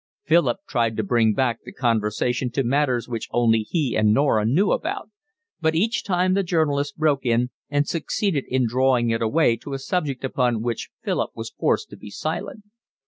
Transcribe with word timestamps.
Philip 0.23 0.61
tried 0.67 0.97
to 0.97 1.03
bring 1.03 1.35
back 1.35 1.59
the 1.61 1.71
conversation 1.71 2.49
to 2.53 2.63
matters 2.63 3.07
which 3.07 3.29
only 3.31 3.59
he 3.59 3.95
and 3.95 4.11
Norah 4.11 4.47
knew 4.47 4.71
about, 4.71 5.11
but 5.59 5.75
each 5.75 6.03
time 6.03 6.33
the 6.33 6.41
journalist 6.41 6.97
broke 6.97 7.23
in 7.23 7.51
and 7.69 7.87
succeeded 7.87 8.45
in 8.47 8.65
drawing 8.67 9.11
it 9.11 9.21
away 9.21 9.57
to 9.57 9.73
a 9.73 9.77
subject 9.77 10.23
upon 10.23 10.63
which 10.63 10.89
Philip 11.03 11.29
was 11.35 11.51
forced 11.51 11.91
to 11.91 11.97
be 11.97 12.09
silent. 12.09 12.63